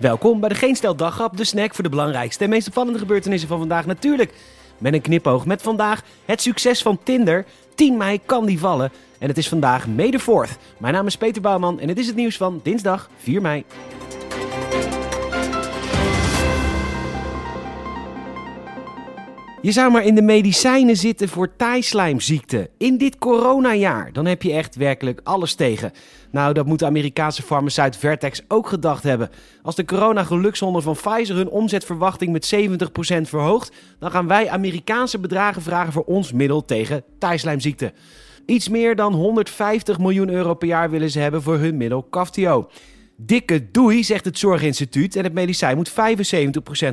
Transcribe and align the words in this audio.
Welkom 0.00 0.40
bij 0.40 0.48
de 0.48 0.54
Geen 0.54 0.76
Stel 0.76 0.96
Daggrap, 0.96 1.36
de 1.36 1.44
snack 1.44 1.74
voor 1.74 1.84
de 1.84 1.90
belangrijkste 1.90 2.44
en 2.44 2.50
meest 2.50 2.66
opvallende 2.66 2.98
gebeurtenissen 2.98 3.48
van 3.48 3.58
vandaag. 3.58 3.86
Natuurlijk 3.86 4.34
met 4.78 4.92
een 4.92 5.00
knipoog 5.00 5.46
met 5.46 5.62
vandaag 5.62 6.02
het 6.24 6.42
succes 6.42 6.82
van 6.82 6.98
Tinder. 7.02 7.44
10 7.74 7.96
mei 7.96 8.20
kan 8.26 8.46
die 8.46 8.58
vallen 8.58 8.92
en 9.18 9.28
het 9.28 9.38
is 9.38 9.48
vandaag 9.48 9.86
May 9.86 10.10
the 10.10 10.20
4th. 10.20 10.78
Mijn 10.78 10.94
naam 10.94 11.06
is 11.06 11.16
Peter 11.16 11.42
Bouwman 11.42 11.80
en 11.80 11.88
het 11.88 11.98
is 11.98 12.06
het 12.06 12.16
nieuws 12.16 12.36
van 12.36 12.60
dinsdag 12.62 13.10
4 13.16 13.40
mei. 13.40 13.64
Je 19.62 19.72
zou 19.72 19.90
maar 19.90 20.04
in 20.04 20.14
de 20.14 20.22
medicijnen 20.22 20.96
zitten 20.96 21.28
voor 21.28 21.56
taaislijmziekte. 21.56 22.70
In 22.78 22.98
dit 22.98 23.18
coronajaar, 23.18 24.12
dan 24.12 24.26
heb 24.26 24.42
je 24.42 24.52
echt 24.52 24.76
werkelijk 24.76 25.20
alles 25.24 25.54
tegen. 25.54 25.92
Nou, 26.30 26.54
dat 26.54 26.66
moet 26.66 26.78
de 26.78 26.86
Amerikaanse 26.86 27.42
farmaceut 27.42 27.96
Vertex 27.96 28.42
ook 28.48 28.68
gedacht 28.68 29.02
hebben. 29.02 29.30
Als 29.62 29.74
de 29.74 29.84
corona-gelukshonden 29.84 30.82
van 30.82 30.94
Pfizer 30.94 31.36
hun 31.36 31.48
omzetverwachting 31.48 32.32
met 32.32 32.54
70% 32.54 33.28
verhoogt, 33.28 33.72
dan 33.98 34.10
gaan 34.10 34.26
wij 34.26 34.48
Amerikaanse 34.48 35.18
bedragen 35.18 35.62
vragen 35.62 35.92
voor 35.92 36.04
ons 36.04 36.32
middel 36.32 36.64
tegen 36.64 37.04
taaislijmziekte. 37.18 37.92
Iets 38.46 38.68
meer 38.68 38.96
dan 38.96 39.12
150 39.12 39.98
miljoen 39.98 40.30
euro 40.30 40.54
per 40.54 40.68
jaar 40.68 40.90
willen 40.90 41.10
ze 41.10 41.18
hebben 41.18 41.42
voor 41.42 41.58
hun 41.58 41.76
middel 41.76 42.02
Kaftio. 42.02 42.68
Dikke 43.22 43.70
doei, 43.70 44.04
zegt 44.04 44.24
het 44.24 44.38
Zorginstituut. 44.38 45.16
En 45.16 45.24
het 45.24 45.32
medicijn 45.32 45.76
moet 45.76 45.90
75% 45.90 45.92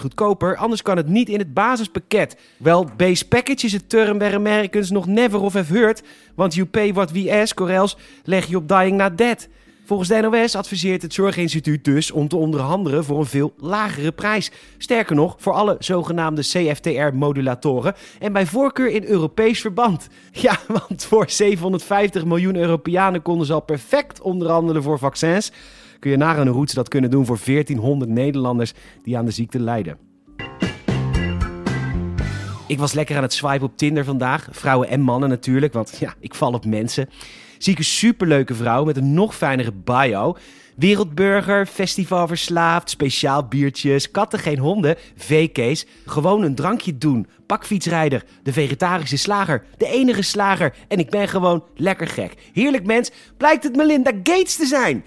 goedkoper, 0.00 0.56
anders 0.56 0.82
kan 0.82 0.96
het 0.96 1.08
niet 1.08 1.28
in 1.28 1.38
het 1.38 1.54
basispakket. 1.54 2.36
Wel, 2.56 2.88
base 2.96 3.28
package 3.28 3.66
is 3.66 3.72
het 3.72 3.88
term 3.88 4.18
where 4.18 4.36
Americans 4.36 4.90
nog 4.90 5.06
never 5.06 5.40
of 5.40 5.52
have 5.52 5.74
heard. 5.74 6.02
Want 6.34 6.54
you 6.54 6.66
pay 6.66 6.92
what 6.92 7.10
we 7.10 7.32
ask, 7.32 7.60
or 7.60 7.70
else 7.70 7.96
leg 8.24 8.46
je 8.46 8.56
op 8.56 8.68
dying 8.68 8.96
not 8.96 9.18
dead. 9.18 9.48
Volgens 9.92 10.12
de 10.12 10.20
NOS 10.20 10.56
adviseert 10.56 11.02
het 11.02 11.14
Zorginstituut 11.14 11.84
dus 11.84 12.10
om 12.10 12.28
te 12.28 12.36
onderhandelen 12.36 13.04
voor 13.04 13.18
een 13.18 13.26
veel 13.26 13.52
lagere 13.56 14.12
prijs. 14.12 14.50
Sterker 14.78 15.14
nog, 15.14 15.36
voor 15.38 15.52
alle 15.52 15.76
zogenaamde 15.78 16.42
CFTR-modulatoren 16.42 17.94
en 18.18 18.32
bij 18.32 18.46
voorkeur 18.46 18.88
in 18.88 19.04
Europees 19.04 19.60
verband. 19.60 20.08
Ja, 20.32 20.58
want 20.66 21.04
voor 21.04 21.30
750 21.30 22.24
miljoen 22.24 22.56
Europeanen 22.56 23.22
konden 23.22 23.46
ze 23.46 23.52
al 23.52 23.60
perfect 23.60 24.20
onderhandelen 24.20 24.82
voor 24.82 24.98
vaccins 24.98 25.52
kun 25.98 26.10
je 26.10 26.16
nagaan 26.16 26.46
hoe 26.46 26.66
dat 26.74 26.88
kunnen 26.88 27.10
doen 27.10 27.26
voor 27.26 27.38
1400 27.44 28.10
Nederlanders 28.10 28.72
die 29.02 29.18
aan 29.18 29.24
de 29.24 29.30
ziekte 29.30 29.60
lijden. 29.60 30.11
Ik 32.72 32.78
was 32.78 32.92
lekker 32.92 33.16
aan 33.16 33.22
het 33.22 33.32
swipen 33.32 33.66
op 33.66 33.76
Tinder 33.76 34.04
vandaag. 34.04 34.48
Vrouwen 34.50 34.88
en 34.88 35.00
mannen 35.00 35.28
natuurlijk, 35.28 35.72
want 35.72 35.96
ja, 35.98 36.14
ik 36.20 36.34
val 36.34 36.52
op 36.52 36.64
mensen. 36.64 37.08
Zie 37.58 37.72
ik 37.72 37.78
een 37.78 37.84
superleuke 37.84 38.54
vrouw 38.54 38.84
met 38.84 38.96
een 38.96 39.14
nog 39.14 39.36
fijnere 39.36 39.72
bio. 39.72 40.36
Wereldburger, 40.76 41.66
festivalverslaafd, 41.66 42.90
speciaal 42.90 43.46
biertjes, 43.48 44.10
katten 44.10 44.38
geen 44.38 44.58
honden, 44.58 44.96
VK's, 45.16 45.86
gewoon 46.06 46.42
een 46.42 46.54
drankje 46.54 46.98
doen, 46.98 47.26
pakfietsrijder, 47.46 48.24
de 48.42 48.52
vegetarische 48.52 49.16
slager, 49.16 49.64
de 49.76 49.86
enige 49.86 50.22
slager 50.22 50.74
en 50.88 50.98
ik 50.98 51.10
ben 51.10 51.28
gewoon 51.28 51.64
lekker 51.76 52.06
gek. 52.06 52.34
Heerlijk 52.52 52.86
mens, 52.86 53.10
blijkt 53.36 53.64
het 53.64 53.76
Melinda 53.76 54.10
Gates 54.22 54.56
te 54.56 54.66
zijn. 54.66 55.04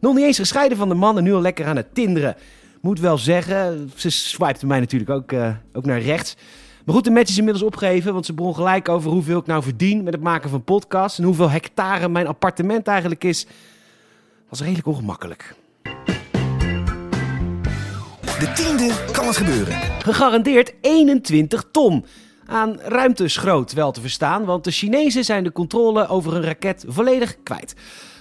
Nog 0.00 0.14
niet 0.14 0.24
eens 0.24 0.38
gescheiden 0.38 0.78
van 0.78 0.88
de 0.88 0.94
man 0.94 1.16
en 1.16 1.24
nu 1.24 1.34
al 1.34 1.40
lekker 1.40 1.66
aan 1.66 1.76
het 1.76 1.94
tinderen. 1.94 2.36
Moet 2.80 3.00
wel 3.00 3.18
zeggen, 3.18 3.90
ze 3.94 4.10
swipte 4.10 4.66
mij 4.66 4.80
natuurlijk 4.80 5.10
ook, 5.10 5.32
uh, 5.32 5.48
ook 5.72 5.86
naar 5.86 6.00
rechts. 6.00 6.36
Maar 6.84 6.94
goed, 6.94 7.04
de 7.04 7.10
match 7.10 7.30
is 7.30 7.38
inmiddels 7.38 7.64
opgegeven, 7.64 8.12
want 8.12 8.26
ze 8.26 8.32
begon 8.32 8.54
gelijk 8.54 8.88
over 8.88 9.10
hoeveel 9.10 9.38
ik 9.38 9.46
nou 9.46 9.62
verdien 9.62 10.02
met 10.02 10.12
het 10.12 10.22
maken 10.22 10.50
van 10.50 10.64
podcasts 10.64 11.18
en 11.18 11.24
hoeveel 11.24 11.50
hectare 11.50 12.08
mijn 12.08 12.26
appartement 12.26 12.86
eigenlijk 12.86 13.24
is. 13.24 13.46
was 14.48 14.60
redelijk 14.60 14.86
ongemakkelijk. 14.86 15.54
De 18.38 18.52
tiende 18.54 18.94
kan 19.12 19.26
het 19.26 19.36
gebeuren. 19.36 19.74
Gegarandeerd 20.02 20.74
21 20.80 21.64
ton. 21.70 22.04
Aan 22.46 22.78
ruimteschroot 22.80 23.72
wel 23.72 23.92
te 23.92 24.00
verstaan, 24.00 24.44
want 24.44 24.64
de 24.64 24.70
Chinezen 24.70 25.24
zijn 25.24 25.44
de 25.44 25.52
controle 25.52 26.08
over 26.08 26.32
hun 26.32 26.42
raket 26.42 26.84
volledig 26.88 27.36
kwijt. 27.42 27.74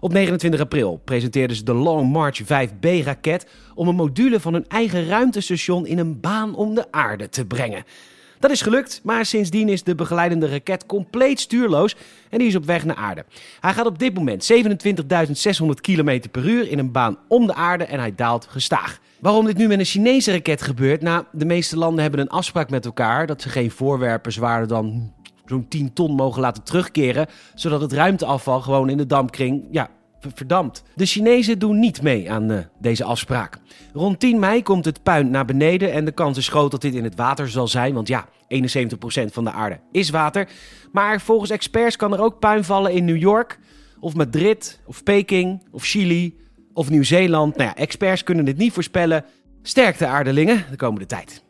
Op 0.00 0.12
29 0.12 0.60
april 0.60 1.00
presenteerden 1.04 1.56
ze 1.56 1.64
de 1.64 1.74
Long 1.74 2.12
March 2.12 2.42
5B-raket 2.42 3.46
om 3.74 3.88
een 3.88 3.94
module 3.94 4.40
van 4.40 4.52
hun 4.52 4.68
eigen 4.68 5.06
ruimtestation 5.06 5.86
in 5.86 5.98
een 5.98 6.20
baan 6.20 6.54
om 6.54 6.74
de 6.74 6.92
aarde 6.92 7.28
te 7.28 7.46
brengen. 7.46 7.84
Dat 8.38 8.50
is 8.50 8.62
gelukt, 8.62 9.00
maar 9.02 9.26
sindsdien 9.26 9.68
is 9.68 9.82
de 9.82 9.94
begeleidende 9.94 10.48
raket 10.48 10.86
compleet 10.86 11.40
stuurloos 11.40 11.96
en 12.30 12.38
die 12.38 12.48
is 12.48 12.56
op 12.56 12.64
weg 12.64 12.84
naar 12.84 12.96
aarde. 12.96 13.24
Hij 13.60 13.72
gaat 13.72 13.86
op 13.86 13.98
dit 13.98 14.14
moment 14.14 14.52
27.600 14.52 15.68
km 15.80 16.20
per 16.30 16.48
uur 16.48 16.68
in 16.70 16.78
een 16.78 16.92
baan 16.92 17.18
om 17.28 17.46
de 17.46 17.54
aarde 17.54 17.84
en 17.84 17.98
hij 17.98 18.14
daalt 18.14 18.46
gestaag. 18.50 19.00
Waarom 19.20 19.46
dit 19.46 19.56
nu 19.56 19.66
met 19.66 19.78
een 19.78 19.84
Chinese 19.84 20.32
raket 20.32 20.62
gebeurt? 20.62 21.02
Nou, 21.02 21.24
de 21.32 21.44
meeste 21.44 21.78
landen 21.78 22.02
hebben 22.02 22.20
een 22.20 22.28
afspraak 22.28 22.70
met 22.70 22.84
elkaar 22.84 23.26
dat 23.26 23.42
ze 23.42 23.48
geen 23.48 23.70
voorwerpen 23.70 24.32
zwaarder 24.32 24.68
dan 24.68 25.12
zo'n 25.46 25.68
10 25.68 25.92
ton 25.92 26.14
mogen 26.14 26.40
laten 26.40 26.62
terugkeren, 26.62 27.26
zodat 27.54 27.80
het 27.80 27.92
ruimteafval 27.92 28.60
gewoon 28.60 28.88
in 28.88 28.96
de 28.96 29.06
dampkring 29.06 29.64
ja, 29.70 29.90
verdampt. 30.20 30.82
De 30.94 31.06
Chinezen 31.06 31.58
doen 31.58 31.78
niet 31.78 32.02
mee 32.02 32.30
aan 32.30 32.50
uh, 32.50 32.58
deze 32.80 33.04
afspraak. 33.04 33.58
Rond 33.92 34.20
10 34.20 34.38
mei 34.38 34.62
komt 34.62 34.84
het 34.84 35.02
puin 35.02 35.30
naar 35.30 35.44
beneden 35.44 35.92
en 35.92 36.04
de 36.04 36.12
kans 36.12 36.38
is 36.38 36.48
groot 36.48 36.70
dat 36.70 36.80
dit 36.80 36.94
in 36.94 37.04
het 37.04 37.14
water 37.14 37.48
zal 37.48 37.68
zijn, 37.68 37.94
want 37.94 38.08
ja, 38.08 38.28
71% 38.28 38.28
van 39.32 39.44
de 39.44 39.50
aarde 39.50 39.80
is 39.92 40.10
water. 40.10 40.48
Maar 40.92 41.20
volgens 41.20 41.50
experts 41.50 41.96
kan 41.96 42.12
er 42.12 42.20
ook 42.20 42.38
puin 42.38 42.64
vallen 42.64 42.92
in 42.92 43.04
New 43.04 43.16
York, 43.16 43.58
of 44.00 44.14
Madrid, 44.14 44.80
of 44.86 45.02
Peking, 45.02 45.62
of 45.70 45.84
Chili, 45.84 46.36
of 46.72 46.90
Nieuw-Zeeland. 46.90 47.56
Nou 47.56 47.68
ja, 47.68 47.76
experts 47.76 48.22
kunnen 48.22 48.44
dit 48.44 48.56
niet 48.56 48.72
voorspellen. 48.72 49.24
Sterkte 49.62 50.06
aardelingen 50.06 50.64
de 50.70 50.76
komende 50.76 51.06
tijd. 51.06 51.44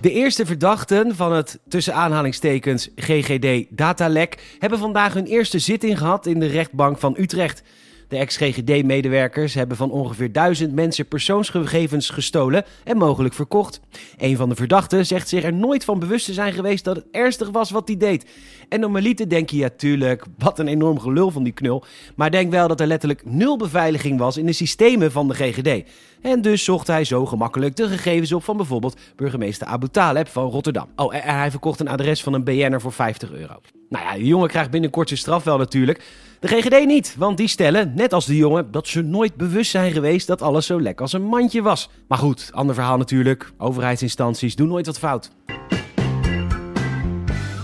De 0.00 0.12
eerste 0.12 0.46
verdachten 0.46 1.16
van 1.16 1.32
het 1.32 1.58
tussen 1.68 1.94
aanhalingstekens 1.94 2.88
GGD 2.96 3.66
datalek 3.68 4.56
hebben 4.58 4.78
vandaag 4.78 5.12
hun 5.12 5.26
eerste 5.26 5.58
zitting 5.58 5.98
gehad 5.98 6.26
in 6.26 6.40
de 6.40 6.46
rechtbank 6.46 6.98
van 6.98 7.14
Utrecht. 7.18 7.62
De 8.10 8.16
ex-GGD-medewerkers 8.16 9.54
hebben 9.54 9.76
van 9.76 9.90
ongeveer 9.90 10.32
duizend 10.32 10.72
mensen 10.72 11.06
persoonsgegevens 11.06 12.10
gestolen 12.10 12.64
en 12.84 12.96
mogelijk 12.96 13.34
verkocht. 13.34 13.80
Een 14.18 14.36
van 14.36 14.48
de 14.48 14.54
verdachten 14.54 15.06
zegt 15.06 15.28
zich 15.28 15.44
er 15.44 15.52
nooit 15.52 15.84
van 15.84 15.98
bewust 15.98 16.24
te 16.26 16.32
zijn 16.32 16.52
geweest 16.52 16.84
dat 16.84 16.96
het 16.96 17.04
ernstig 17.10 17.50
was 17.50 17.70
wat 17.70 17.88
hij 17.88 17.96
deed. 17.96 18.26
En 18.68 18.80
normaliter 18.80 19.28
denk 19.28 19.50
je 19.50 19.56
ja, 19.56 19.68
tuurlijk, 19.76 20.24
wat 20.38 20.58
een 20.58 20.68
enorm 20.68 20.98
gelul 20.98 21.30
van 21.30 21.42
die 21.42 21.52
knul. 21.52 21.84
Maar 22.14 22.30
denk 22.30 22.50
wel 22.50 22.68
dat 22.68 22.80
er 22.80 22.86
letterlijk 22.86 23.24
nul 23.24 23.56
beveiliging 23.56 24.18
was 24.18 24.36
in 24.36 24.46
de 24.46 24.52
systemen 24.52 25.12
van 25.12 25.28
de 25.28 25.34
GGD. 25.34 25.88
En 26.20 26.42
dus 26.42 26.64
zocht 26.64 26.86
hij 26.86 27.04
zo 27.04 27.26
gemakkelijk 27.26 27.76
de 27.76 27.88
gegevens 27.88 28.32
op 28.32 28.44
van 28.44 28.56
bijvoorbeeld 28.56 29.00
burgemeester 29.16 29.66
Abu 29.66 29.88
Taleb 29.88 30.28
van 30.28 30.50
Rotterdam. 30.50 30.88
Oh, 30.96 31.14
en 31.14 31.38
hij 31.38 31.50
verkocht 31.50 31.80
een 31.80 31.88
adres 31.88 32.22
van 32.22 32.32
een 32.32 32.44
BN'er 32.44 32.80
voor 32.80 32.92
50 32.92 33.32
euro. 33.32 33.60
Nou 33.90 34.04
ja, 34.04 34.14
de 34.14 34.26
jongen 34.26 34.48
krijgt 34.48 34.70
binnenkort 34.70 35.08
zijn 35.08 35.20
straf 35.20 35.44
wel 35.44 35.58
natuurlijk. 35.58 36.02
De 36.40 36.48
GGD 36.48 36.86
niet, 36.86 37.14
want 37.18 37.36
die 37.36 37.48
stellen, 37.48 37.92
net 37.94 38.12
als 38.12 38.26
de 38.26 38.36
jongen, 38.36 38.70
dat 38.70 38.86
ze 38.86 39.02
nooit 39.02 39.34
bewust 39.34 39.70
zijn 39.70 39.92
geweest 39.92 40.26
dat 40.26 40.42
alles 40.42 40.66
zo 40.66 40.80
lekker 40.80 41.02
als 41.02 41.12
een 41.12 41.22
mandje 41.22 41.62
was. 41.62 41.90
Maar 42.08 42.18
goed, 42.18 42.50
ander 42.52 42.74
verhaal 42.74 42.96
natuurlijk. 42.96 43.52
Overheidsinstanties 43.58 44.56
doen 44.56 44.68
nooit 44.68 44.86
wat 44.86 44.98
fout. 44.98 45.30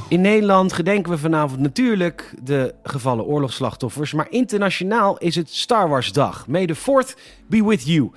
In 0.08 0.20
Nederland 0.20 0.72
gedenken 0.72 1.12
we 1.12 1.18
vanavond 1.18 1.60
natuurlijk 1.60 2.34
de 2.42 2.74
gevallen 2.82 3.24
oorlogsslachtoffers. 3.24 4.12
Maar 4.12 4.30
internationaal 4.30 5.18
is 5.18 5.34
het 5.34 5.50
Star 5.50 5.88
Wars 5.88 6.12
Dag. 6.12 6.46
May 6.46 6.66
the 6.66 6.76
4th 6.76 7.20
be 7.46 7.64
with 7.64 7.86
you. 7.86 8.10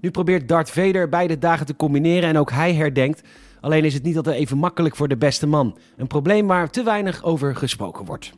Nu 0.00 0.10
probeert 0.10 0.48
Darth 0.48 0.70
Vader 0.70 1.08
beide 1.08 1.38
dagen 1.38 1.66
te 1.66 1.76
combineren 1.76 2.28
en 2.28 2.38
ook 2.38 2.50
hij 2.50 2.74
herdenkt. 2.74 3.22
Alleen 3.66 3.84
is 3.84 3.94
het 3.94 4.02
niet 4.02 4.16
altijd 4.16 4.36
even 4.36 4.58
makkelijk 4.58 4.96
voor 4.96 5.08
de 5.08 5.16
beste 5.16 5.46
man. 5.46 5.76
Een 5.96 6.06
probleem 6.06 6.46
waar 6.46 6.70
te 6.70 6.82
weinig 6.82 7.24
over 7.24 7.56
gesproken 7.56 8.04
wordt. 8.04 8.32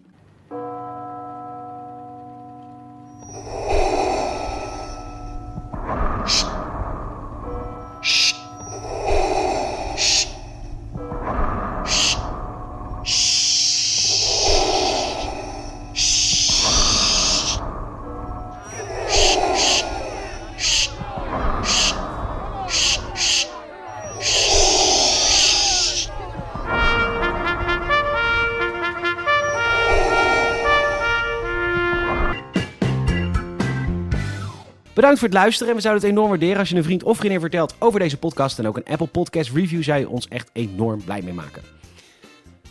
Bedankt 34.98 35.18
voor 35.18 35.28
het 35.28 35.36
luisteren 35.36 35.68
en 35.68 35.74
we 35.74 35.82
zouden 35.82 36.02
het 36.02 36.12
enorm 36.12 36.28
waarderen 36.28 36.58
als 36.58 36.68
je 36.68 36.76
een 36.76 36.84
vriend 36.84 37.02
of 37.02 37.16
vriendin 37.16 37.40
vertelt 37.40 37.74
over 37.78 38.00
deze 38.00 38.18
podcast. 38.18 38.58
En 38.58 38.66
ook 38.66 38.76
een 38.76 38.84
Apple 38.84 39.06
Podcast 39.06 39.50
review 39.50 39.82
zou 39.82 39.98
je 39.98 40.08
ons 40.08 40.28
echt 40.28 40.50
enorm 40.52 41.04
blij 41.04 41.22
mee 41.22 41.32
maken. 41.32 41.62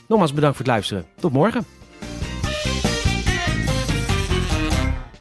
Nogmaals 0.07 0.33
bedankt 0.33 0.57
voor 0.57 0.65
het 0.65 0.73
luisteren. 0.73 1.05
Tot 1.15 1.31
morgen. 1.31 1.76